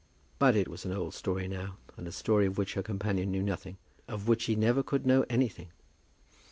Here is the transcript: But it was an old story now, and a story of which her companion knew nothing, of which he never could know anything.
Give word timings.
But 0.39 0.55
it 0.55 0.67
was 0.67 0.83
an 0.83 0.93
old 0.93 1.13
story 1.13 1.47
now, 1.47 1.77
and 1.95 2.07
a 2.07 2.11
story 2.11 2.47
of 2.47 2.57
which 2.57 2.73
her 2.73 2.81
companion 2.81 3.29
knew 3.29 3.43
nothing, 3.43 3.77
of 4.07 4.27
which 4.27 4.45
he 4.45 4.55
never 4.55 4.81
could 4.81 5.05
know 5.05 5.25
anything. 5.29 5.67